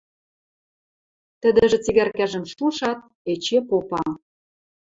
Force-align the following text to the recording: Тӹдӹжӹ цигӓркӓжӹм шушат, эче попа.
Тӹдӹжӹ 1.41 1.77
цигӓркӓжӹм 1.83 2.43
шушат, 2.53 2.99
эче 3.31 3.57
попа. 3.67 4.03